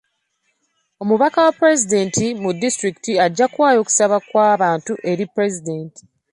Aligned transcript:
Omubaka 1.01 1.39
wa 1.45 1.51
pulezidenti 1.57 2.25
mu 2.41 2.49
disitulikiti 2.61 3.13
ajja 3.25 3.45
kuwaayo 3.53 3.79
okusaba 3.83 4.17
kw'abantu 4.29 4.93
eri 5.09 5.25
pulezidenti. 5.33 6.01